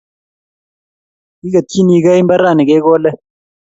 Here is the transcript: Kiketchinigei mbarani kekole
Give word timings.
Kiketchinigei 1.39 2.21
mbarani 2.23 2.63
kekole 2.69 3.11